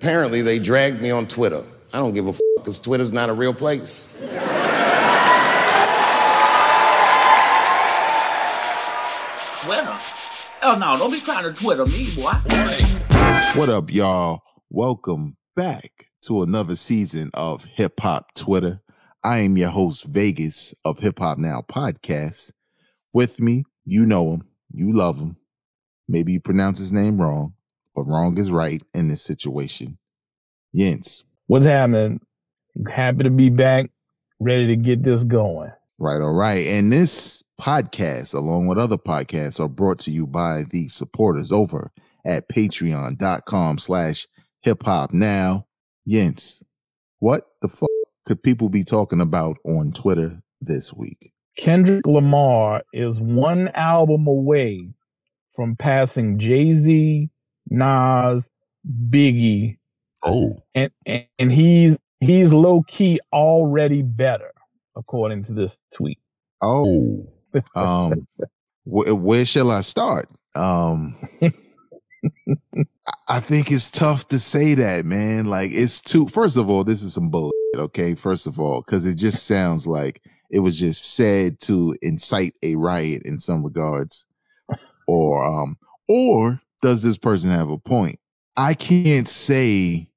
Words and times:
Apparently, 0.00 0.40
they 0.40 0.58
dragged 0.58 1.02
me 1.02 1.10
on 1.10 1.26
Twitter. 1.26 1.62
I 1.92 1.98
don't 1.98 2.14
give 2.14 2.26
a 2.26 2.32
fuck 2.32 2.40
because 2.56 2.80
Twitter's 2.80 3.12
not 3.12 3.28
a 3.28 3.34
real 3.34 3.52
place. 3.52 4.16
Twitter? 9.60 9.98
Oh 10.62 10.72
uh, 10.72 10.76
no, 10.78 10.96
don't 10.96 11.10
be 11.10 11.20
trying 11.20 11.44
to 11.44 11.52
Twitter 11.52 11.84
me, 11.84 12.14
boy. 12.14 12.32
What 13.54 13.68
up, 13.68 13.92
y'all? 13.92 14.40
Welcome 14.70 15.36
back 15.54 16.06
to 16.22 16.44
another 16.44 16.76
season 16.76 17.30
of 17.34 17.66
Hip 17.66 18.00
Hop 18.00 18.32
Twitter. 18.34 18.80
I 19.22 19.40
am 19.40 19.58
your 19.58 19.68
host, 19.68 20.06
Vegas 20.06 20.72
of 20.82 21.00
Hip 21.00 21.18
Hop 21.18 21.36
Now 21.36 21.62
podcast. 21.70 22.54
With 23.12 23.38
me, 23.38 23.64
you 23.84 24.06
know 24.06 24.32
him, 24.32 24.44
you 24.72 24.94
love 24.94 25.18
him. 25.18 25.36
Maybe 26.08 26.32
you 26.32 26.40
pronounce 26.40 26.78
his 26.78 26.90
name 26.90 27.20
wrong, 27.20 27.52
but 27.94 28.02
wrong 28.02 28.38
is 28.38 28.50
right 28.50 28.82
in 28.94 29.08
this 29.08 29.22
situation. 29.22 29.98
Yins. 30.72 31.24
What's 31.46 31.66
happening? 31.66 32.20
Happy 32.88 33.24
to 33.24 33.30
be 33.30 33.50
back, 33.50 33.90
ready 34.38 34.68
to 34.68 34.76
get 34.76 35.02
this 35.02 35.24
going. 35.24 35.72
Right, 35.98 36.20
all 36.20 36.32
right. 36.32 36.66
And 36.66 36.92
this 36.92 37.42
podcast, 37.60 38.34
along 38.34 38.68
with 38.68 38.78
other 38.78 38.96
podcasts, 38.96 39.60
are 39.60 39.68
brought 39.68 39.98
to 40.00 40.10
you 40.10 40.26
by 40.26 40.62
the 40.70 40.88
supporters 40.88 41.52
over 41.52 41.90
at 42.24 42.48
patreon.com 42.48 43.78
slash 43.78 44.26
hip 44.62 44.82
hop 44.82 45.12
now. 45.12 45.66
Yins, 46.06 46.62
what 47.18 47.48
the 47.60 47.68
fuck 47.68 47.90
could 48.24 48.42
people 48.42 48.68
be 48.68 48.84
talking 48.84 49.20
about 49.20 49.58
on 49.64 49.92
Twitter 49.92 50.40
this 50.60 50.94
week? 50.94 51.32
Kendrick 51.56 52.06
Lamar 52.06 52.82
is 52.92 53.18
one 53.18 53.68
album 53.74 54.26
away 54.26 54.88
from 55.54 55.76
passing 55.76 56.38
Jay 56.38 56.78
Z, 56.78 57.28
Nas, 57.70 58.44
Biggie, 59.10 59.78
Oh. 60.24 60.62
and, 60.74 60.90
and 61.06 61.24
and 61.38 61.50
he's 61.52 61.96
he's 62.20 62.52
low 62.52 62.82
key 62.82 63.20
already 63.32 64.02
better, 64.02 64.52
according 64.96 65.44
to 65.44 65.52
this 65.54 65.78
tweet. 65.94 66.18
Oh. 66.62 67.26
Um 67.74 68.28
wh- 68.84 69.12
where 69.20 69.44
shall 69.44 69.70
I 69.72 69.80
start? 69.80 70.28
Um 70.54 71.16
I- 73.28 73.40
think 73.40 73.70
it's 73.72 73.90
tough 73.90 74.28
to 74.28 74.38
say 74.38 74.74
that, 74.74 75.04
man. 75.04 75.46
Like 75.46 75.70
it's 75.72 76.00
too 76.00 76.26
first 76.28 76.56
of 76.56 76.70
all, 76.70 76.84
this 76.84 77.02
is 77.02 77.14
some 77.14 77.30
bullshit, 77.30 77.52
okay? 77.76 78.14
First 78.14 78.46
of 78.46 78.60
all, 78.60 78.82
because 78.82 79.04
it 79.06 79.16
just 79.16 79.46
sounds 79.46 79.86
like 79.88 80.22
it 80.50 80.60
was 80.60 80.78
just 80.78 81.14
said 81.16 81.58
to 81.62 81.96
incite 82.02 82.56
a 82.62 82.76
riot 82.76 83.22
in 83.24 83.38
some 83.38 83.64
regards. 83.64 84.26
Or 85.08 85.42
um, 85.44 85.76
or 86.08 86.60
does 86.82 87.02
this 87.02 87.18
person 87.18 87.50
have 87.50 87.70
a 87.70 87.78
point? 87.78 88.18
I 88.56 88.74
can't 88.74 89.28
say 89.28 90.10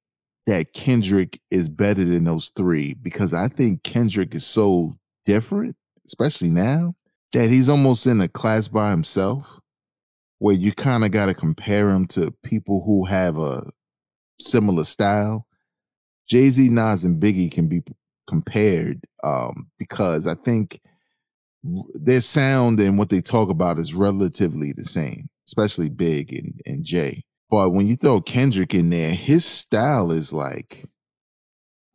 that 0.47 0.73
Kendrick 0.73 1.39
is 1.51 1.69
better 1.69 2.03
than 2.03 2.25
those 2.25 2.51
three 2.55 2.95
because 2.95 3.33
I 3.33 3.47
think 3.47 3.83
Kendrick 3.83 4.35
is 4.35 4.45
so 4.45 4.93
different, 5.25 5.75
especially 6.05 6.49
now, 6.49 6.95
that 7.31 7.49
he's 7.49 7.69
almost 7.69 8.05
in 8.07 8.19
a 8.21 8.27
class 8.27 8.67
by 8.67 8.91
himself 8.91 9.59
where 10.39 10.55
you 10.55 10.73
kind 10.73 11.05
of 11.05 11.11
got 11.11 11.27
to 11.27 11.33
compare 11.33 11.89
him 11.89 12.05
to 12.05 12.31
people 12.43 12.83
who 12.83 13.05
have 13.05 13.37
a 13.37 13.63
similar 14.39 14.83
style. 14.83 15.47
Jay 16.27 16.49
Z, 16.49 16.69
Nas, 16.69 17.05
and 17.05 17.21
Biggie 17.21 17.51
can 17.51 17.67
be 17.67 17.81
compared 18.27 19.05
um, 19.23 19.69
because 19.79 20.27
I 20.27 20.35
think 20.35 20.81
their 21.93 22.21
sound 22.21 22.79
and 22.79 22.97
what 22.97 23.09
they 23.09 23.21
talk 23.21 23.49
about 23.49 23.77
is 23.77 23.93
relatively 23.93 24.73
the 24.73 24.83
same, 24.83 25.29
especially 25.47 25.89
Big 25.89 26.33
and, 26.33 26.59
and 26.65 26.83
Jay. 26.83 27.23
But 27.49 27.69
when 27.69 27.87
you 27.87 27.95
throw 27.95 28.19
Kendrick 28.21 28.73
in 28.73 28.89
there, 28.89 29.13
his 29.13 29.45
style 29.45 30.11
is 30.11 30.33
like, 30.33 30.85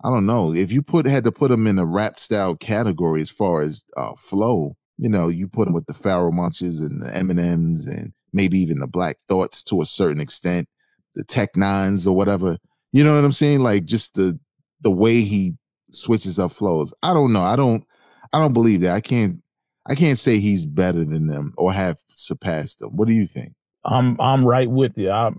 I 0.05 0.11
don't 0.11 0.27
know. 0.27 0.55
If 0.55 0.71
you 0.71 0.83
put 0.83 1.07
had 1.07 1.25
to 1.25 1.33
put 1.33 1.51
him 1.51 1.67
in 1.67 1.79
a 1.79 1.87
rap 1.87 2.21
style 2.21 2.55
category 2.55 3.21
as 3.21 3.31
far 3.31 3.63
as 3.63 3.85
uh, 3.97 4.13
flow, 4.17 4.77
you 4.99 5.09
know, 5.09 5.29
you 5.29 5.49
put 5.49 5.67
him 5.67 5.75
with 5.75 5.87
the 5.87 5.93
Pharoahe 5.95 6.33
Monches 6.33 6.81
and 6.81 7.03
the 7.03 7.11
Eminems 7.11 7.89
and 7.89 8.13
maybe 8.33 8.59
even 8.59 8.79
the 8.79 8.87
Black 8.87 9.17
Thoughts 9.29 9.63
to 9.65 9.81
a 9.81 9.87
certain 9.87 10.21
extent, 10.21 10.69
the 11.15 11.25
Tech 11.25 11.55
N9nes 11.55 12.07
or 12.07 12.13
whatever. 12.13 12.59
You 12.93 13.03
know 13.03 13.15
what 13.15 13.25
I'm 13.25 13.33
saying? 13.33 13.61
Like 13.61 13.85
just 13.85 14.15
the 14.15 14.39
the 14.81 14.91
way 14.91 15.23
he 15.23 15.55
switches 15.91 16.39
up 16.39 16.53
flows. 16.53 16.95
I 17.03 17.13
don't 17.13 17.33
know. 17.33 17.43
I 17.43 17.57
don't 17.57 17.85
I 18.33 18.41
don't 18.41 18.53
believe 18.53 18.83
that. 18.83 18.95
I 18.95 19.01
can't 19.01 19.43
I 19.89 19.95
can't 19.95 20.19
say 20.19 20.39
he's 20.39 20.67
better 20.67 21.05
than 21.05 21.27
them 21.27 21.55
or 21.57 21.73
have 21.73 21.99
surpassed 22.09 22.81
them. 22.81 22.97
What 22.97 23.09
do 23.09 23.15
you 23.15 23.27
think? 23.27 23.55
I'm 23.85 24.21
I'm 24.21 24.47
right 24.47 24.71
with 24.71 24.93
you. 24.97 25.11
I 25.11 25.31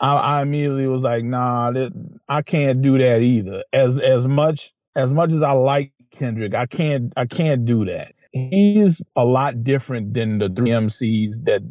I, 0.00 0.14
I 0.14 0.42
immediately 0.42 0.86
was 0.86 1.00
like, 1.00 1.24
nah, 1.24 1.70
that, 1.70 1.92
I 2.28 2.42
can't 2.42 2.82
do 2.82 2.98
that 2.98 3.20
either. 3.20 3.64
As 3.72 3.98
as 3.98 4.26
much 4.26 4.72
as 4.94 5.12
much 5.12 5.30
as 5.30 5.42
I 5.42 5.52
like 5.52 5.92
Kendrick, 6.10 6.54
I 6.54 6.66
can't 6.66 7.12
I 7.16 7.26
can't 7.26 7.64
do 7.64 7.84
that. 7.86 8.12
He's 8.32 9.00
a 9.16 9.24
lot 9.24 9.64
different 9.64 10.12
than 10.14 10.38
the 10.38 10.48
three 10.48 10.70
MCs 10.70 11.44
that 11.44 11.62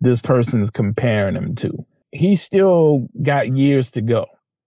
this 0.00 0.20
person's 0.20 0.70
comparing 0.70 1.34
him 1.34 1.54
to. 1.56 1.86
He's 2.12 2.42
still 2.42 3.08
got 3.22 3.56
years 3.56 3.90
to 3.92 4.02
go. 4.02 4.26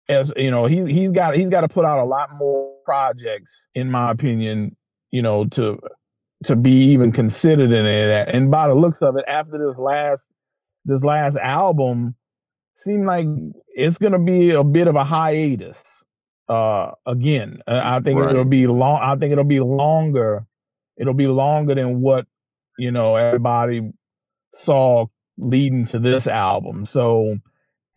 As 0.09 0.33
you 0.37 0.51
know, 0.51 0.67
he 0.67 0.85
he's 0.87 1.11
got 1.11 1.37
he's 1.37 1.49
got 1.49 1.63
to 1.63 1.69
put 1.69 1.85
out 1.85 1.99
a 1.99 2.05
lot 2.05 2.31
more 2.35 2.73
projects, 2.85 3.67
in 3.75 3.91
my 3.91 4.11
opinion, 4.11 4.77
you 5.11 5.23
know, 5.23 5.45
to 5.47 5.79
to 6.45 6.57
be 6.57 6.73
even 6.93 7.13
considered 7.13 7.73
in 7.73 7.85
that. 7.85 8.29
And 8.35 8.51
by 8.51 8.69
the 8.69 8.75
looks 8.75 9.03
of 9.03 9.17
it, 9.17 9.25
after 9.29 9.59
this 9.59 9.79
last 9.79 10.23
this 10.85 11.05
last 11.05 11.37
album 11.37 12.15
seemed 12.77 13.07
like 13.07 13.27
it's 13.69 13.99
gonna 13.99 14.19
be 14.19 14.51
a 14.51 14.65
bit 14.65 14.89
of 14.89 14.97
a 14.97 15.05
hiatus. 15.05 15.83
Uh, 16.49 16.91
again, 17.07 17.61
Uh, 17.67 17.81
I 17.83 18.01
think 18.01 18.19
Right. 18.21 18.31
it'll 18.31 18.45
be 18.45 18.67
long. 18.67 19.01
I 19.01 19.17
think 19.17 19.33
it'll 19.33 19.45
be 19.45 19.61
longer. 19.61 20.45
It'll 20.97 21.15
be 21.15 21.29
longer 21.29 21.75
than 21.75 22.01
what 22.01 22.27
you 22.79 22.91
know 22.91 23.15
everybody 23.17 23.93
saw 24.55 25.07
leading 25.39 25.87
to 25.87 25.99
this 25.99 26.27
album. 26.27 26.85
So, 26.87 27.37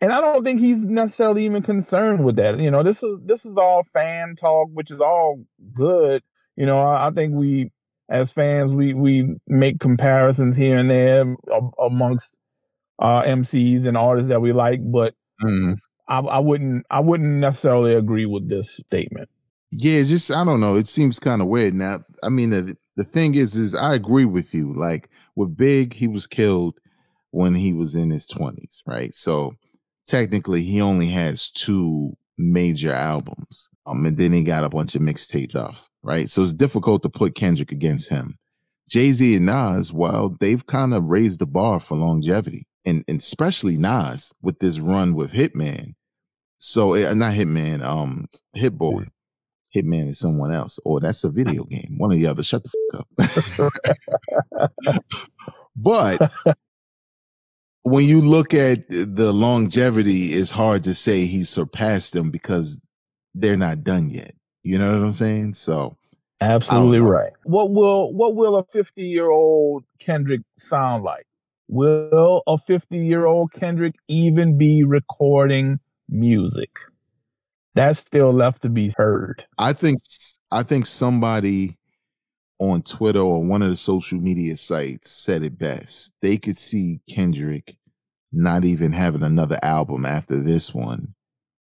and 0.00 0.12
I 0.12 0.20
don't 0.20 0.44
think 0.44 0.60
he's 0.60 0.84
necessarily 0.84 1.44
even 1.44 1.62
concerned 1.62 2.24
with 2.24 2.36
that. 2.36 2.58
You 2.58 2.70
know, 2.70 2.82
this 2.82 3.02
is 3.02 3.20
this 3.24 3.44
is 3.44 3.56
all 3.58 3.84
fan 3.92 4.36
talk, 4.36 4.68
which 4.72 4.90
is 4.90 5.00
all 5.00 5.44
good. 5.74 6.22
You 6.56 6.66
know, 6.66 6.80
I, 6.80 7.08
I 7.08 7.10
think 7.10 7.34
we 7.34 7.72
as 8.08 8.32
fans 8.32 8.72
we 8.72 8.94
we 8.94 9.34
make 9.46 9.80
comparisons 9.80 10.56
here 10.56 10.76
and 10.76 10.90
there 10.90 11.36
amongst 11.84 12.36
uh, 12.98 13.22
MCs 13.22 13.86
and 13.86 13.96
artists 13.96 14.28
that 14.28 14.40
we 14.40 14.52
like, 14.52 14.80
but 14.82 15.14
Mm. 15.42 15.76
I, 16.08 16.18
I 16.18 16.38
wouldn't 16.38 16.86
I 16.90 17.00
wouldn't 17.00 17.40
necessarily 17.40 17.94
agree 17.94 18.26
with 18.26 18.48
this 18.48 18.76
statement. 18.86 19.28
Yeah, 19.72 19.98
it's 19.98 20.08
just 20.08 20.30
I 20.30 20.44
don't 20.44 20.60
know. 20.60 20.76
It 20.76 20.86
seems 20.86 21.18
kind 21.18 21.42
of 21.42 21.48
weird. 21.48 21.74
Now, 21.74 21.98
I 22.22 22.28
mean, 22.28 22.50
the 22.50 22.76
the 22.96 23.04
thing 23.04 23.34
is, 23.34 23.56
is 23.56 23.74
I 23.74 23.94
agree 23.94 24.24
with 24.24 24.54
you. 24.54 24.72
Like 24.72 25.10
with 25.34 25.56
Big, 25.56 25.92
he 25.92 26.08
was 26.08 26.26
killed 26.26 26.78
when 27.30 27.54
he 27.54 27.72
was 27.72 27.94
in 27.94 28.10
his 28.10 28.26
twenties, 28.26 28.82
right? 28.86 29.12
So 29.14 29.54
technically, 30.06 30.62
he 30.62 30.80
only 30.80 31.08
has 31.08 31.50
two 31.50 32.16
major 32.38 32.94
albums, 32.94 33.68
um, 33.86 34.06
and 34.06 34.16
then 34.16 34.32
he 34.32 34.44
got 34.44 34.64
a 34.64 34.68
bunch 34.68 34.94
of 34.94 35.02
mixtapes 35.02 35.56
off, 35.56 35.90
right? 36.06 36.30
So 36.30 36.42
it's 36.42 36.52
difficult 36.52 37.02
to 37.02 37.10
put 37.10 37.34
Kendrick 37.34 37.72
against 37.72 38.08
him. 38.08 38.38
Jay 38.88 39.10
Z 39.10 39.34
and 39.34 39.46
Nas, 39.46 39.92
well, 39.92 40.36
they've 40.38 40.64
kind 40.64 40.94
of 40.94 41.10
raised 41.10 41.40
the 41.40 41.46
bar 41.46 41.80
for 41.80 41.96
longevity, 41.96 42.66
and, 42.84 43.04
and 43.08 43.18
especially 43.18 43.76
Nas 43.76 44.32
with 44.40 44.60
this 44.60 44.78
run 44.78 45.14
with 45.14 45.32
Hitman. 45.32 45.94
So 46.58 46.94
eh, 46.94 47.12
not 47.14 47.34
Hitman, 47.34 47.82
um, 47.82 48.26
Hit 48.54 48.78
Boy. 48.78 49.06
Hitman 49.74 50.08
is 50.08 50.20
someone 50.20 50.52
else, 50.52 50.78
or 50.84 51.00
that's 51.00 51.24
a 51.24 51.28
video 51.28 51.64
game. 51.70 51.96
One 51.98 52.12
or 52.12 52.14
the 52.14 52.28
other. 52.28 52.44
Shut 52.44 52.62
the 52.62 52.70
fuck 53.58 53.78
up. 54.88 55.02
but 55.76 56.32
when 57.82 58.04
you 58.04 58.20
look 58.20 58.54
at 58.54 58.88
the 58.88 59.32
longevity, 59.32 60.26
it's 60.26 60.50
hard 60.52 60.84
to 60.84 60.94
say 60.94 61.26
he 61.26 61.42
surpassed 61.42 62.12
them 62.12 62.30
because 62.30 62.88
they're 63.34 63.56
not 63.56 63.82
done 63.82 64.08
yet. 64.08 64.34
You 64.66 64.78
know 64.78 64.92
what 64.94 65.04
I'm 65.04 65.12
saying? 65.12 65.52
So 65.52 65.96
Absolutely 66.40 66.98
right. 66.98 67.32
What 67.44 67.70
will 67.70 68.12
what 68.12 68.34
will 68.34 68.56
a 68.56 68.64
50 68.72 69.00
year 69.00 69.30
old 69.30 69.84
Kendrick 70.00 70.40
sound 70.58 71.04
like? 71.04 71.24
Will 71.68 72.42
a 72.48 72.58
50 72.66 72.98
year 72.98 73.26
old 73.26 73.52
Kendrick 73.52 73.94
even 74.08 74.58
be 74.58 74.82
recording 74.82 75.78
music? 76.08 76.70
That's 77.76 78.00
still 78.00 78.32
left 78.32 78.62
to 78.62 78.68
be 78.68 78.92
heard. 78.96 79.44
I 79.56 79.72
think 79.72 80.00
I 80.50 80.64
think 80.64 80.86
somebody 80.86 81.78
on 82.58 82.82
Twitter 82.82 83.20
or 83.20 83.44
one 83.44 83.62
of 83.62 83.70
the 83.70 83.76
social 83.76 84.18
media 84.18 84.56
sites 84.56 85.12
said 85.12 85.44
it 85.44 85.56
best. 85.58 86.12
They 86.22 86.38
could 86.38 86.56
see 86.56 87.00
Kendrick 87.08 87.76
not 88.32 88.64
even 88.64 88.92
having 88.92 89.22
another 89.22 89.60
album 89.62 90.04
after 90.04 90.40
this 90.40 90.74
one 90.74 91.14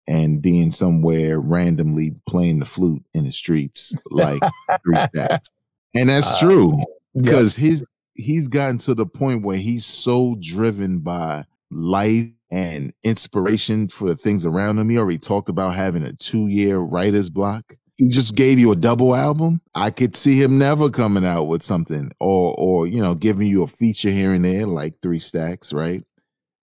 and 0.09 0.41
being 0.41 0.71
somewhere 0.71 1.39
randomly 1.39 2.15
playing 2.27 2.59
the 2.59 2.65
flute 2.65 3.03
in 3.15 3.25
the 3.25 3.31
streets 3.33 3.95
like 4.11 4.43
three 4.85 4.99
stacks. 5.15 5.51
And 5.95 6.09
that's 6.09 6.33
Uh, 6.33 6.39
true 6.41 6.83
because 7.15 7.55
his 7.55 7.85
he's 8.15 8.49
gotten 8.49 8.77
to 8.79 8.95
the 8.95 9.07
point 9.07 9.43
where 9.43 9.57
he's 9.57 9.85
so 9.85 10.37
driven 10.41 10.99
by 10.99 11.45
life 11.71 12.27
and 12.51 12.93
inspiration 13.05 13.87
for 13.87 14.09
the 14.09 14.17
things 14.17 14.45
around 14.45 14.79
him. 14.79 14.89
He 14.89 14.97
already 14.99 15.19
talked 15.19 15.49
about 15.49 15.75
having 15.75 16.03
a 16.03 16.13
two 16.13 16.47
year 16.47 16.79
writer's 16.79 17.29
block. 17.29 17.75
He 17.97 18.07
just 18.09 18.35
gave 18.35 18.59
you 18.59 18.71
a 18.71 18.77
double 18.77 19.15
album. 19.15 19.61
I 19.75 19.91
could 19.91 20.15
see 20.17 20.41
him 20.41 20.57
never 20.57 20.89
coming 20.89 21.25
out 21.25 21.45
with 21.45 21.63
something 21.63 22.11
or 22.19 22.55
or 22.57 22.87
you 22.87 23.01
know 23.01 23.15
giving 23.15 23.47
you 23.47 23.63
a 23.63 23.67
feature 23.67 24.11
here 24.11 24.33
and 24.33 24.45
there 24.45 24.67
like 24.67 24.95
three 25.01 25.19
stacks, 25.19 25.73
right? 25.73 26.03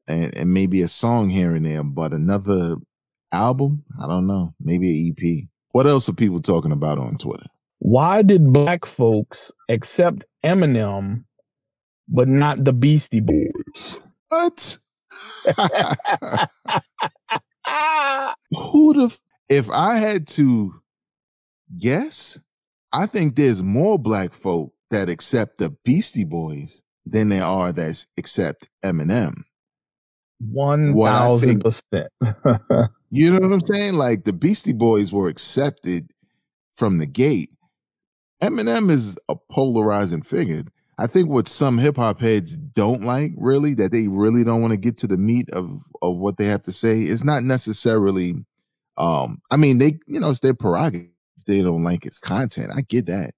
And 0.09 0.35
and 0.37 0.55
maybe 0.55 0.83
a 0.83 0.89
song 0.89 1.31
here 1.31 1.55
and 1.55 1.67
there, 1.67 1.85
but 1.85 2.13
another 2.15 2.77
album, 3.33 3.85
I 4.01 4.07
don't 4.07 4.27
know, 4.27 4.55
maybe 4.61 4.91
an 4.91 5.15
EP. 5.19 5.45
What 5.73 5.87
else 5.87 6.09
are 6.09 6.15
people 6.15 6.41
talking 6.41 6.73
about 6.73 6.99
on 6.99 7.19
Twitter? 7.19 7.47
Why 7.79 8.23
did 8.23 8.53
black 8.53 8.87
folks 8.87 9.53
accept 9.69 10.25
Eminem 10.45 11.25
but 12.09 12.29
not 12.29 12.65
the 12.65 12.73
Beastie 12.73 13.21
Boys? 13.21 13.53
What? 14.29 14.79
Who 18.51 18.95
the 18.95 19.07
f- 19.07 19.21
if 19.49 19.69
I 19.71 19.97
had 19.97 20.27
to 20.29 20.73
guess, 21.79 22.41
I 22.93 23.07
think 23.07 23.37
there's 23.37 23.63
more 23.63 23.99
black 23.99 24.33
folk 24.33 24.73
that 24.91 25.09
accept 25.09 25.59
the 25.59 25.71
Beastie 25.85 26.25
Boys 26.25 26.83
than 27.05 27.29
there 27.29 27.45
are 27.45 27.73
that 27.73 28.07
accept 28.17 28.69
Eminem. 28.85 29.43
One 30.39 30.95
thousand 30.97 31.61
percent. 31.61 32.09
You 33.17 33.31
know 33.31 33.41
what 33.41 33.53
I'm 33.53 33.65
saying? 33.65 33.95
Like 33.95 34.25
the 34.25 34.33
Beastie 34.35 34.75
Boys 34.75 35.11
were 35.11 35.29
accepted 35.29 36.13
from 36.75 36.99
the 36.99 37.07
gate. 37.07 37.49
Eminem 38.43 38.91
is 38.91 39.17
a 39.31 39.37
polarizing 39.51 40.21
figure. 40.21 40.65
I 40.99 41.07
think 41.07 41.31
what 41.31 41.49
some 41.49 41.79
hip 41.79 41.97
hop 41.97 42.21
heads 42.21 42.59
don't 42.59 43.05
like, 43.05 43.33
really, 43.39 43.73
that 43.75 43.91
they 43.91 44.07
really 44.09 44.45
don't 44.45 44.61
want 44.61 44.73
to 44.73 44.77
get 44.77 44.99
to 44.99 45.07
the 45.07 45.17
meat 45.17 45.49
of 45.51 45.81
of 46.03 46.19
what 46.19 46.37
they 46.37 46.45
have 46.45 46.61
to 46.63 46.73
say, 46.73 47.03
is 47.03 47.25
not 47.25 47.43
necessarily. 47.43 48.35
Um, 48.99 49.41
I 49.51 49.57
mean, 49.57 49.79
they, 49.79 49.99
you 50.07 50.21
know, 50.21 50.31
it's 50.31 50.41
their 50.41 50.55
prerogative. 50.55 51.09
They 51.47 51.63
don't 51.63 51.85
like 51.85 52.05
his 52.05 52.19
content, 52.19 52.73
I 52.75 52.83
get 52.83 53.07
that. 53.07 53.33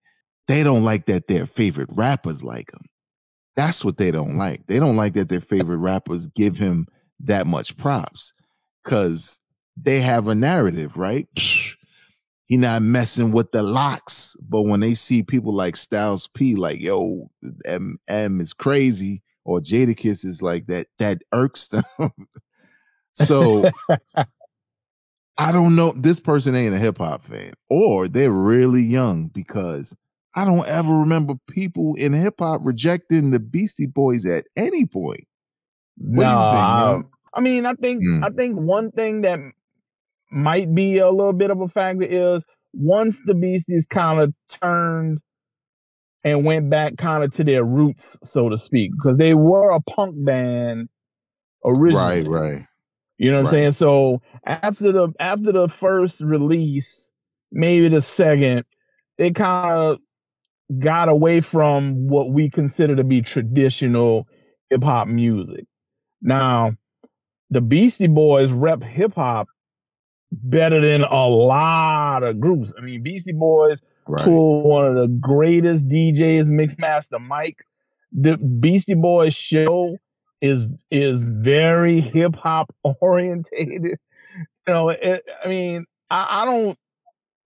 They 0.49 0.63
don't 0.65 0.83
like 0.83 1.07
that 1.07 1.29
their 1.29 1.47
favorite 1.47 1.91
rappers 1.93 2.43
like 2.43 2.73
him. 2.73 2.81
That's 3.55 3.85
what 3.85 3.97
they 3.97 4.11
don't 4.11 4.37
like. 4.37 4.67
They 4.67 4.81
don't 4.81 4.97
like 4.97 5.15
that 5.15 5.29
their 5.29 5.41
favorite 5.41 5.79
rappers 5.79 6.27
give 6.29 6.57
him 6.57 6.87
that 7.21 7.47
much 7.47 7.77
props 7.77 8.33
because 8.83 9.39
they 9.83 10.01
have 10.01 10.29
a 10.29 10.35
narrative, 10.35 10.97
right? 10.97 11.27
Psh, 11.35 11.77
he 12.47 12.57
not 12.57 12.83
messing 12.83 13.31
with 13.33 13.53
the 13.53 13.63
locks, 13.63 14.37
but 14.49 14.63
when 14.63 14.81
they 14.81 14.95
see 14.95 15.23
people 15.23 15.55
like 15.55 15.77
Styles 15.77 16.29
P, 16.29 16.55
like 16.55 16.81
yo, 16.81 17.27
M, 17.67 17.99
M 18.09 18.41
is 18.41 18.53
crazy, 18.53 19.23
or 19.45 19.61
Jadakiss 19.61 20.25
is 20.25 20.43
like 20.43 20.67
that, 20.67 20.87
that 20.99 21.23
irks 21.33 21.69
them. 21.69 21.85
so 23.13 23.71
I 25.37 25.53
don't 25.53 25.77
know. 25.77 25.93
This 25.97 26.19
person 26.19 26.55
ain't 26.55 26.75
a 26.75 26.79
hip 26.79 26.99
hop 26.99 27.23
fan, 27.23 27.53
or 27.69 28.09
they're 28.09 28.31
really 28.31 28.83
young 28.83 29.29
because 29.29 29.97
I 30.35 30.45
don't 30.45 30.69
ever 30.69 30.95
remember 30.95 31.35
people 31.49 31.95
in 31.97 32.13
hip 32.13 32.37
hop 32.39 32.63
rejecting 32.65 33.31
the 33.31 33.41
Beastie 33.41 33.87
Boys 33.87 34.27
at 34.27 34.47
any 34.57 34.87
point. 34.87 35.25
What 35.99 36.25
No, 36.25 36.31
think? 36.31 36.35
I. 36.41 37.03
I 37.35 37.41
mean, 37.41 37.67
I 37.67 37.75
think 37.75 38.03
Mm. 38.03 38.25
I 38.25 38.31
think 38.31 38.57
one 38.59 38.91
thing 38.91 39.23
that 39.23 39.39
might 40.31 40.75
be 40.75 40.99
a 40.99 41.11
little 41.11 41.33
bit 41.33 41.51
of 41.51 41.61
a 41.61 41.69
factor 41.69 42.05
is 42.05 42.43
once 42.73 43.21
the 43.27 43.35
Beasties 43.35 43.87
kind 43.87 44.21
of 44.21 44.35
turned 44.49 45.19
and 46.25 46.45
went 46.45 46.69
back 46.69 46.97
kind 46.97 47.25
of 47.25 47.33
to 47.35 47.45
their 47.45 47.65
roots, 47.65 48.19
so 48.23 48.49
to 48.49 48.59
speak, 48.59 48.93
because 48.93 49.19
they 49.19 49.35
were 49.35 49.71
a 49.71 49.81
punk 49.81 50.15
band 50.25 50.89
originally. 51.65 52.29
Right, 52.29 52.29
right. 52.29 52.67
You 53.19 53.31
know 53.33 53.43
what 53.43 53.53
Right. 53.53 53.65
I'm 53.67 53.73
saying? 53.73 53.73
So 53.73 54.23
after 54.45 54.93
the 54.93 55.09
after 55.19 55.53
the 55.53 55.69
first 55.69 56.21
release, 56.21 57.11
maybe 57.51 57.89
the 57.89 58.01
second, 58.01 58.65
they 59.17 59.31
kind 59.33 59.73
of 59.73 59.99
got 60.79 61.09
away 61.09 61.41
from 61.41 62.09
what 62.09 62.31
we 62.31 62.51
consider 62.51 62.95
to 62.97 63.05
be 63.05 63.23
traditional 63.23 64.27
hip 64.71 64.83
hop 64.83 65.09
music. 65.09 65.65
Now, 66.21 66.73
the 67.51 67.61
Beastie 67.61 68.09
Boys 68.09 68.51
rep 68.53 68.83
hip 68.83 69.15
hop 69.15 69.49
better 70.33 70.81
than 70.81 71.03
a 71.03 71.27
lot 71.27 72.23
of 72.23 72.41
groups. 72.41 72.73
I 72.77 72.83
mean, 72.83 73.03
Beastie 73.03 73.33
Boys 73.33 73.83
Right. 74.07 74.25
toured 74.25 74.65
one 74.65 74.87
of 74.87 74.95
the 74.95 75.09
greatest 75.21 75.87
DJs, 75.87 76.47
Mixmaster 76.47 77.21
Mike. 77.21 77.59
The 78.13 78.39
Beastie 78.39 78.95
Boys 78.95 79.35
show 79.35 79.99
is 80.41 80.65
is 80.91 81.21
very 81.23 82.01
hip 82.01 82.35
hop 82.37 82.75
orientated. 83.03 83.85
You 83.85 83.97
know, 84.67 84.89
it, 84.89 85.25
I 85.45 85.49
mean, 85.49 85.85
I, 86.11 86.43
I 86.43 86.45
don't 86.47 86.79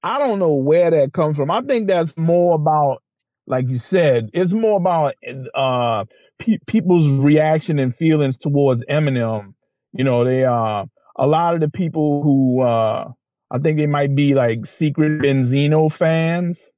I 0.05 0.19
don't 0.19 0.38
know 0.38 0.55
where 0.55 0.90
that 0.90 1.12
comes 1.12 1.37
from. 1.37 1.50
I 1.50 1.62
think 1.62 1.88
that's 1.88 2.17
more 2.17 2.55
about, 2.55 3.02
like 3.46 3.69
you 3.69 3.79
said, 3.79 4.31
it's 4.32 4.52
more 4.52 4.76
about 4.76 5.14
uh 5.55 6.05
pe- 6.38 6.58
people's 6.67 7.08
reaction 7.08 7.79
and 7.81 7.94
feelings 7.96 8.37
towards 8.37 8.84
Eminem. 8.84 9.55
You 9.93 10.05
know, 10.05 10.25
they 10.25 10.44
uh 10.44 10.84
a 11.17 11.26
lot 11.26 11.55
of 11.55 11.61
the 11.61 11.69
people 11.69 12.23
who 12.23 12.62
uh 12.62 13.11
I 13.50 13.59
think 13.59 13.79
they 13.79 13.87
might 13.87 14.14
be 14.14 14.35
like 14.35 14.67
secret 14.67 15.20
Benzino 15.20 15.93
fans. 15.93 16.70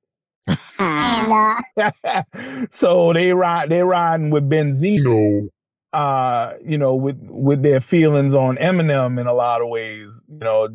so 2.71 3.13
they 3.13 3.33
ride 3.33 3.71
they 3.71 3.83
riding 3.83 4.31
with 4.31 4.49
Benzino 4.49 5.49
uh 5.93 6.55
you 6.65 6.77
know 6.77 6.97
with 6.97 7.19
with 7.21 7.63
their 7.63 7.81
feelings 7.81 8.35
on 8.35 8.57
Eminem 8.57 9.21
in 9.21 9.27
a 9.27 9.33
lot 9.33 9.63
of 9.63 9.69
ways 9.69 10.09
you 10.29 10.39
know 10.39 10.69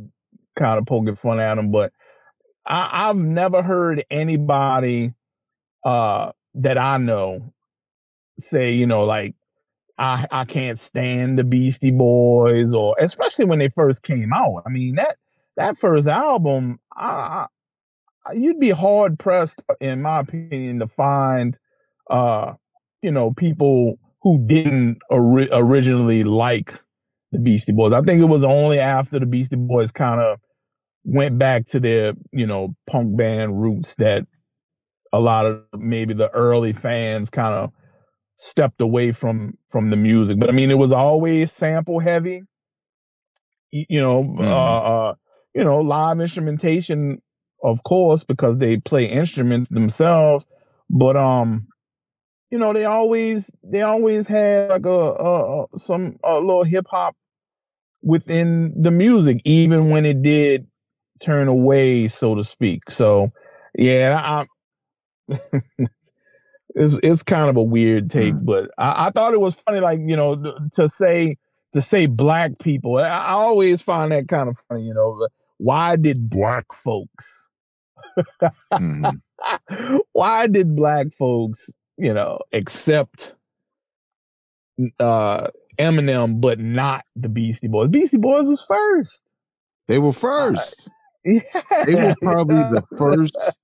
kind 0.57 0.79
of 0.79 0.85
poking 0.87 1.17
fun 1.17 1.39
at 1.39 1.57
him 1.57 1.71
but 1.71 1.91
I, 2.65 3.09
I've 3.09 3.17
never 3.17 3.61
heard 3.61 4.03
anybody 4.09 5.13
uh 5.83 6.31
that 6.55 6.77
I 6.77 6.97
know 6.97 7.53
say 8.39 8.71
you 8.71 8.87
know 8.87 9.03
like 9.03 9.35
I 9.99 10.27
I 10.31 10.45
can't 10.45 10.79
stand 10.79 11.39
the 11.39 11.45
Beastie 11.45 11.91
Boys 11.91 12.73
or 12.73 12.95
especially 12.99 13.45
when 13.45 13.59
they 13.59 13.69
first 13.69 14.03
came 14.03 14.33
out 14.33 14.63
I 14.65 14.71
mean 14.71 14.95
that 14.95 15.17
that 15.57 15.79
first 15.79 16.07
album 16.07 16.79
I, 16.97 17.07
I 17.09 17.47
you'd 18.33 18.59
be 18.59 18.71
hard 18.71 19.19
pressed, 19.19 19.61
in 19.79 20.01
my 20.01 20.19
opinion, 20.19 20.79
to 20.79 20.87
find, 20.87 21.57
uh, 22.09 22.53
you 23.01 23.11
know, 23.11 23.31
people 23.31 23.99
who 24.21 24.45
didn't 24.45 24.99
ori- 25.09 25.49
originally 25.51 26.23
like 26.23 26.73
the 27.31 27.39
Beastie 27.39 27.71
Boys. 27.71 27.93
I 27.93 28.01
think 28.01 28.21
it 28.21 28.25
was 28.25 28.43
only 28.43 28.79
after 28.79 29.19
the 29.19 29.25
Beastie 29.25 29.55
Boys 29.55 29.91
kind 29.91 30.21
of 30.21 30.39
went 31.03 31.37
back 31.39 31.67
to 31.69 31.79
their, 31.79 32.13
you 32.31 32.45
know, 32.45 32.75
punk 32.87 33.17
band 33.17 33.61
roots 33.61 33.95
that 33.95 34.25
a 35.13 35.19
lot 35.19 35.45
of 35.45 35.61
maybe 35.77 36.13
the 36.13 36.29
early 36.29 36.73
fans 36.73 37.29
kind 37.29 37.55
of 37.55 37.71
stepped 38.37 38.81
away 38.81 39.11
from 39.11 39.57
from 39.69 39.89
the 39.89 39.95
music. 39.95 40.39
But 40.39 40.49
I 40.49 40.53
mean, 40.53 40.71
it 40.71 40.77
was 40.77 40.91
always 40.91 41.51
sample 41.51 41.99
heavy. 41.99 42.43
You 43.71 44.01
know, 44.01 44.23
Mhm. 44.23 44.43
uh, 44.43 44.79
uh, 45.09 45.13
you 45.53 45.63
know, 45.63 45.79
live 45.79 46.19
instrumentation 46.19 47.21
of 47.61 47.83
course, 47.83 48.23
because 48.23 48.57
they 48.57 48.77
play 48.77 49.05
instruments 49.05 49.69
themselves. 49.69 50.45
But 50.89 51.17
um, 51.17 51.67
you 52.51 52.57
know, 52.59 52.73
they 52.73 52.85
always 52.85 53.49
they 53.63 53.81
always 53.81 54.27
had 54.27 54.69
like 54.69 54.85
a, 54.85 54.89
a, 54.89 55.63
a 55.63 55.79
some 55.79 56.17
a 56.23 56.35
little 56.39 56.63
hip 56.63 56.87
hop 56.89 57.15
within 58.03 58.73
the 58.81 58.91
music, 58.91 59.41
even 59.45 59.89
when 59.89 60.05
it 60.05 60.21
did 60.21 60.67
turn 61.21 61.47
away, 61.47 62.07
so 62.07 62.35
to 62.35 62.43
speak. 62.43 62.81
So 62.91 63.31
yeah, 63.77 64.45
I, 65.29 65.35
it's 66.75 66.97
it's 67.03 67.23
kind 67.23 67.49
of 67.49 67.57
a 67.57 67.63
weird 67.63 68.09
take, 68.09 68.35
but 68.43 68.69
I, 68.77 69.07
I 69.07 69.11
thought 69.11 69.33
it 69.33 69.41
was 69.41 69.55
funny, 69.65 69.79
like 69.79 69.99
you 70.03 70.15
know, 70.15 70.57
to 70.73 70.89
say 70.89 71.37
to 71.73 71.81
say 71.81 72.05
black 72.05 72.59
people. 72.59 72.97
I, 72.97 73.07
I 73.07 73.31
always 73.31 73.81
find 73.81 74.11
that 74.11 74.27
kind 74.27 74.49
of 74.49 74.57
funny, 74.67 74.83
you 74.83 74.93
know. 74.93 75.27
Why 75.57 75.95
did 75.95 76.29
black 76.29 76.65
folks? 76.83 77.47
Mhm. 78.73 79.21
why 80.13 80.47
did 80.47 80.75
black 80.75 81.07
folks, 81.17 81.69
you 81.97 82.13
know, 82.13 82.39
accept 82.53 83.33
uh 84.99 85.47
Eminem 85.79 86.39
but 86.41 86.59
not 86.59 87.03
the 87.15 87.29
Beastie 87.29 87.67
Boys? 87.67 87.89
Beastie 87.89 88.17
Boys 88.17 88.45
was 88.45 88.63
first. 88.67 89.23
They 89.87 89.99
were 89.99 90.13
first. 90.13 90.89
Yeah. 91.25 91.41
They 91.85 91.95
were 91.95 92.15
probably 92.21 92.55
the 92.55 92.81
first 92.97 93.59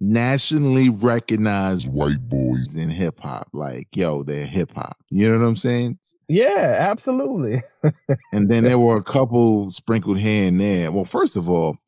nationally 0.00 0.88
recognized 0.88 1.88
white 1.88 2.28
boys 2.28 2.76
in 2.76 2.90
hip 2.90 3.20
hop. 3.20 3.48
Like, 3.52 3.88
yo, 3.94 4.22
they're 4.22 4.46
hip 4.46 4.72
hop. 4.74 4.96
You 5.10 5.30
know 5.30 5.38
what 5.38 5.46
I'm 5.46 5.56
saying? 5.56 5.98
Yeah, 6.28 6.76
absolutely. 6.78 7.62
And 8.32 8.50
then 8.50 8.64
there 8.64 8.78
were 8.78 8.96
a 8.96 9.02
couple 9.02 9.70
sprinkled 9.70 10.18
here 10.18 10.48
and 10.48 10.60
there. 10.60 10.92
Well, 10.92 11.04
first 11.04 11.36
of 11.36 11.48
all, 11.48 11.78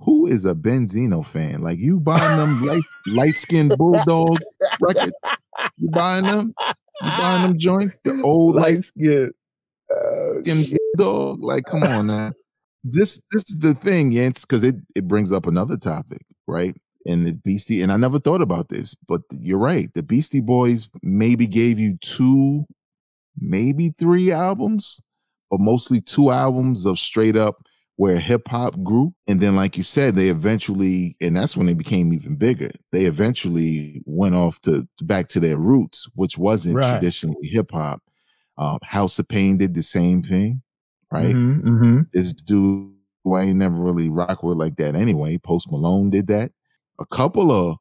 who 0.00 0.26
is 0.26 0.44
a 0.44 0.54
Benzino 0.54 1.24
fan? 1.24 1.62
Like 1.62 1.78
you 1.78 2.00
buying 2.00 2.38
them 2.38 2.62
light 2.66 2.82
light 3.06 3.36
skinned 3.36 3.76
bulldog 3.76 4.38
record? 4.80 5.12
You 5.76 5.90
buying 5.90 6.26
them? 6.26 6.54
You 7.02 7.10
buying 7.18 7.42
them 7.42 7.58
joints? 7.58 7.98
The 8.04 8.20
old 8.22 8.56
light 8.56 8.82
skinned 8.82 9.32
oh, 9.90 10.40
skin. 10.40 10.62
Fucking 10.62 10.78
dog. 10.96 11.42
Like, 11.42 11.66
come 11.66 11.82
on 11.82 12.06
now. 12.06 12.32
This 12.84 13.20
this 13.30 13.48
is 13.50 13.58
the 13.60 13.74
thing, 13.74 14.12
Yance, 14.12 14.42
because 14.42 14.64
it, 14.64 14.76
it 14.96 15.06
brings 15.06 15.30
up 15.30 15.46
another 15.46 15.76
topic, 15.76 16.22
right? 16.46 16.74
And 17.06 17.26
the 17.26 17.32
Beastie, 17.32 17.82
and 17.82 17.92
I 17.92 17.96
never 17.96 18.18
thought 18.18 18.42
about 18.42 18.68
this, 18.68 18.94
but 18.94 19.22
you're 19.32 19.58
right. 19.58 19.92
The 19.94 20.02
Beastie 20.02 20.40
Boys 20.40 20.88
maybe 21.02 21.46
gave 21.46 21.78
you 21.78 21.96
two, 21.98 22.64
maybe 23.38 23.94
three 23.98 24.30
albums, 24.30 25.00
but 25.50 25.60
mostly 25.60 26.00
two 26.00 26.30
albums 26.30 26.86
of 26.86 26.98
straight 26.98 27.36
up 27.36 27.66
where 27.96 28.18
hip 28.18 28.48
hop 28.48 28.80
grew. 28.82 29.14
And 29.28 29.40
then, 29.40 29.54
like 29.56 29.76
you 29.76 29.82
said, 29.82 30.16
they 30.16 30.28
eventually, 30.28 31.16
and 31.20 31.36
that's 31.36 31.56
when 31.56 31.66
they 31.66 31.74
became 31.74 32.12
even 32.12 32.36
bigger. 32.36 32.70
They 32.90 33.04
eventually 33.04 34.02
went 34.06 34.34
off 34.34 34.60
to 34.62 34.86
back 35.02 35.28
to 35.28 35.40
their 35.40 35.56
roots, 35.58 36.08
which 36.14 36.38
wasn't 36.38 36.76
Right. 36.76 36.92
traditionally 36.92 37.48
hip 37.48 37.70
hop. 37.72 38.02
Um, 38.58 38.78
House 38.82 39.18
of 39.18 39.28
Pain 39.28 39.56
did 39.58 39.74
the 39.74 39.82
same 39.82 40.22
thing, 40.22 40.62
right? 41.10 41.34
Mhm, 41.34 41.62
mhm. 41.62 42.06
This 42.12 42.32
dude 42.32 42.90
who 43.24 43.34
I 43.34 43.42
ain't 43.44 43.56
never 43.58 43.76
really 43.76 44.08
rock 44.08 44.42
with 44.42 44.56
like 44.58 44.76
that 44.76 44.94
anyway. 44.96 45.38
Post 45.38 45.70
Malone 45.70 46.10
did 46.10 46.26
that. 46.28 46.52
A 47.00 47.06
couple 47.06 47.50
of 47.50 47.76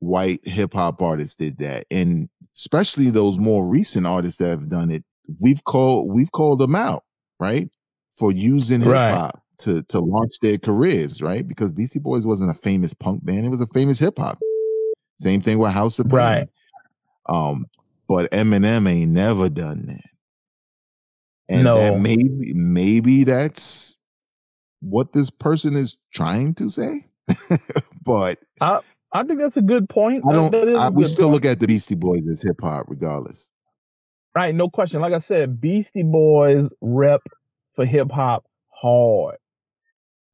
white 0.00 0.40
hip 0.46 0.74
hop 0.74 1.00
artists 1.02 1.34
did 1.34 1.58
that, 1.58 1.86
and 1.90 2.28
especially 2.54 3.10
those 3.10 3.38
more 3.38 3.66
recent 3.66 4.06
artists 4.06 4.38
that 4.38 4.48
have 4.48 4.68
done 4.68 4.90
it. 4.90 5.04
We've 5.38 5.62
called 5.64 6.10
we've 6.12 6.32
called 6.32 6.58
them 6.58 6.74
out, 6.74 7.04
right, 7.38 7.68
for 8.16 8.32
using 8.32 8.80
hip 8.80 8.92
Right. 8.92 9.12
hop 9.14 9.42
to 9.58 9.82
to 9.84 10.00
launch 10.00 10.38
their 10.40 10.58
careers, 10.58 11.20
right? 11.20 11.46
Because 11.46 11.72
Beastie 11.72 11.98
Boys 11.98 12.26
wasn't 12.26 12.50
a 12.50 12.54
famous 12.54 12.94
punk 12.94 13.24
band; 13.24 13.44
it 13.44 13.50
was 13.50 13.60
a 13.60 13.66
famous 13.68 13.98
hip 13.98 14.18
hop. 14.18 14.38
Same 15.16 15.40
thing 15.40 15.58
with 15.58 15.72
House 15.72 15.98
of 15.98 16.06
Pain. 16.08 16.16
Right. 16.16 16.48
Um, 17.28 17.66
but 18.08 18.30
Eminem 18.30 18.88
ain't 18.88 19.10
never 19.10 19.48
done 19.48 19.86
that. 19.88 20.04
And 21.50 21.66
that 21.66 21.98
maybe 21.98 22.52
maybe 22.54 23.24
that's 23.24 23.96
what 24.80 25.12
this 25.12 25.28
person 25.28 25.76
is 25.76 25.96
trying 26.14 26.54
to 26.54 26.70
say. 26.70 27.06
but 28.08 28.38
I 28.60 28.80
I 29.12 29.22
think 29.24 29.38
that's 29.38 29.56
a 29.56 29.62
good 29.62 29.88
point. 29.88 30.24
I 30.28 30.32
don't 30.32 30.50
that 30.52 30.68
is 30.68 30.76
a 30.76 30.80
I, 30.80 30.90
we 30.90 31.04
still 31.04 31.26
point. 31.26 31.34
look 31.34 31.44
at 31.44 31.60
the 31.60 31.66
Beastie 31.66 31.94
Boys 31.94 32.26
as 32.30 32.42
hip 32.42 32.60
hop 32.60 32.86
regardless. 32.88 33.52
Right, 34.34 34.54
no 34.54 34.68
question. 34.68 35.00
Like 35.00 35.12
I 35.12 35.20
said, 35.20 35.60
Beastie 35.60 36.02
Boys 36.02 36.68
rep 36.80 37.22
for 37.76 37.84
hip 37.84 38.10
hop 38.10 38.44
hard. 38.70 39.36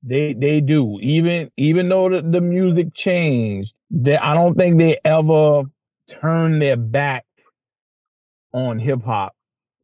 They 0.02 0.34
they 0.34 0.60
do. 0.60 0.98
Even 1.00 1.50
even 1.56 1.88
though 1.88 2.08
the, 2.08 2.22
the 2.22 2.40
music 2.40 2.94
changed, 2.94 3.72
they 3.90 4.16
I 4.16 4.34
don't 4.34 4.54
think 4.54 4.78
they 4.78 4.98
ever 5.04 5.62
turned 6.08 6.62
their 6.62 6.76
back 6.76 7.24
on 8.52 8.78
hip 8.78 9.02
hop 9.02 9.34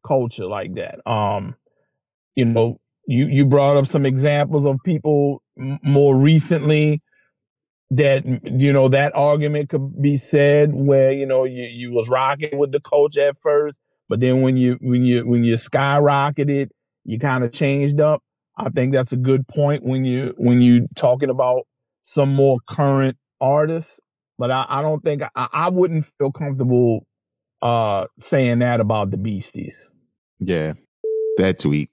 culture 0.07 0.47
like 0.47 0.75
that. 0.75 1.01
Um, 1.11 1.55
you 2.37 2.45
know, 2.45 2.79
you 3.07 3.27
you 3.27 3.47
brought 3.47 3.77
up 3.77 3.87
some 3.87 4.07
examples 4.07 4.67
of 4.67 4.79
people 4.85 5.43
m- 5.59 5.79
more 5.83 6.17
recently 6.17 7.03
that 7.91 8.25
you 8.45 8.73
know 8.73 8.89
that 8.89 9.15
argument 9.15 9.69
could 9.69 10.01
be 10.01 10.17
said 10.17 10.73
where 10.75 11.13
you 11.13 11.27
know 11.27 11.45
you 11.45 11.65
you 11.65 11.93
was 11.93 12.09
rocking 12.09 12.57
with 12.59 12.73
the 12.73 12.81
coach 12.81 13.17
at 13.17 13.37
first 13.43 13.77
but 14.09 14.21
then 14.21 14.43
when 14.43 14.57
you 14.57 14.79
when 14.81 15.05
you 15.05 15.27
when 15.27 15.43
you 15.45 15.55
skyrocketed 15.55 16.69
you 17.05 17.19
kind 17.19 17.43
of 17.43 17.53
changed 17.53 18.01
up 18.01 18.23
i 18.59 18.69
think 18.71 18.93
that's 18.93 19.13
a 19.13 19.17
good 19.17 19.47
point 19.49 19.83
when 19.83 20.05
you 20.05 20.33
when 20.39 20.63
you 20.63 20.87
talking 20.95 21.31
about 21.31 21.63
some 22.05 22.33
more 22.33 22.59
current 22.69 23.17
artists 23.41 23.99
but 24.39 24.51
i, 24.53 24.65
I 24.69 24.83
don't 24.83 25.03
think 25.03 25.23
I, 25.35 25.49
I 25.53 25.69
wouldn't 25.69 26.07
feel 26.19 26.31
comfortable 26.31 27.07
uh 27.63 28.07
saying 28.21 28.61
that 28.61 28.81
about 28.81 29.11
the 29.11 29.17
beasties 29.17 29.91
Yeah. 30.41 30.73
That 31.37 31.59
tweet. 31.59 31.91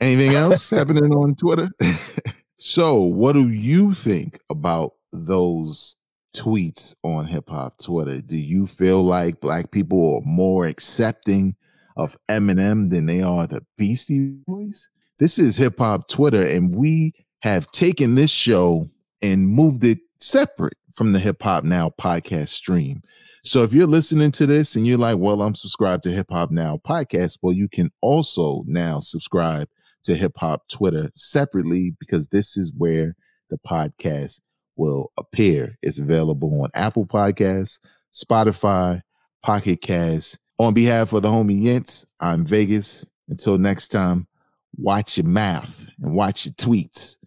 Anything 0.00 0.34
else 0.34 0.70
happening 0.78 1.12
on 1.12 1.34
Twitter? 1.34 1.68
so, 2.58 2.94
what 3.00 3.32
do 3.32 3.48
you 3.48 3.92
think 3.94 4.38
about 4.50 4.92
those 5.24 5.96
tweets 6.36 6.94
on 7.02 7.26
hip 7.26 7.48
hop 7.48 7.78
Twitter? 7.78 8.20
Do 8.20 8.36
you 8.36 8.66
feel 8.66 9.02
like 9.02 9.40
black 9.40 9.70
people 9.70 10.16
are 10.16 10.26
more 10.26 10.66
accepting 10.66 11.56
of 11.96 12.16
Eminem 12.28 12.90
than 12.90 13.06
they 13.06 13.22
are 13.22 13.46
the 13.46 13.64
Beastie 13.78 14.36
Boys? 14.46 14.88
This 15.18 15.38
is 15.38 15.56
hip 15.56 15.78
hop 15.78 16.08
Twitter, 16.08 16.42
and 16.42 16.74
we 16.74 17.14
have 17.40 17.70
taken 17.72 18.14
this 18.14 18.30
show 18.30 18.88
and 19.22 19.48
moved 19.48 19.84
it 19.84 19.98
separate 20.18 20.76
from 20.94 21.12
the 21.12 21.18
Hip 21.18 21.42
Hop 21.42 21.64
Now 21.64 21.90
podcast 21.98 22.48
stream. 22.48 23.02
So 23.44 23.62
if 23.62 23.72
you're 23.72 23.86
listening 23.86 24.32
to 24.32 24.46
this 24.46 24.74
and 24.74 24.86
you're 24.86 24.98
like, 24.98 25.18
well, 25.18 25.40
I'm 25.42 25.54
subscribed 25.54 26.02
to 26.04 26.10
Hip 26.10 26.26
Hop 26.30 26.50
Now 26.50 26.80
podcast, 26.84 27.38
well, 27.42 27.52
you 27.52 27.68
can 27.68 27.90
also 28.00 28.64
now 28.66 28.98
subscribe 28.98 29.68
to 30.04 30.14
Hip 30.16 30.32
Hop 30.36 30.66
Twitter 30.68 31.10
separately 31.14 31.94
because 32.00 32.28
this 32.28 32.56
is 32.56 32.72
where 32.76 33.14
the 33.50 33.58
podcast 33.66 34.40
will 34.76 35.12
appear. 35.16 35.76
It's 35.82 35.98
available 35.98 36.62
on 36.62 36.70
Apple 36.74 37.06
Podcasts, 37.06 37.78
Spotify, 38.12 39.02
Pocket 39.42 39.80
Casts. 39.80 40.38
On 40.58 40.72
behalf 40.72 41.12
of 41.12 41.22
the 41.22 41.28
homie 41.28 41.62
Yentz, 41.62 42.06
I'm 42.20 42.44
Vegas. 42.44 43.08
Until 43.28 43.58
next 43.58 43.88
time, 43.88 44.26
watch 44.76 45.16
your 45.18 45.26
mouth 45.26 45.88
and 46.00 46.14
watch 46.14 46.46
your 46.46 46.54
tweets. 46.54 47.18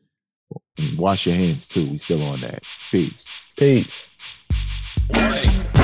And 0.77 0.97
wash 0.97 1.27
your 1.27 1.35
hands 1.35 1.67
too. 1.67 1.89
We 1.89 1.97
still 1.97 2.23
on 2.23 2.39
that. 2.39 2.63
Peace. 2.89 3.27
peace 3.55 4.09
Warning. 5.09 5.78